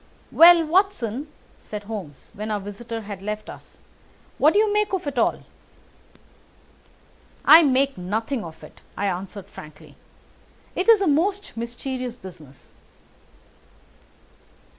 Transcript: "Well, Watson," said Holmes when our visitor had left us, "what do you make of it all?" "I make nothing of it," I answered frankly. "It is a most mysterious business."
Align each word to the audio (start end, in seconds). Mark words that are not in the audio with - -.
"Well, 0.31 0.65
Watson," 0.65 1.27
said 1.59 1.83
Holmes 1.83 2.31
when 2.33 2.49
our 2.49 2.59
visitor 2.59 3.01
had 3.01 3.21
left 3.21 3.51
us, 3.51 3.77
"what 4.39 4.53
do 4.53 4.57
you 4.57 4.73
make 4.73 4.93
of 4.93 5.05
it 5.05 5.19
all?" 5.19 5.43
"I 7.45 7.61
make 7.61 7.99
nothing 7.99 8.43
of 8.43 8.63
it," 8.63 8.81
I 8.97 9.05
answered 9.05 9.45
frankly. 9.45 9.95
"It 10.75 10.89
is 10.89 11.01
a 11.01 11.07
most 11.07 11.55
mysterious 11.55 12.15
business." 12.15 12.71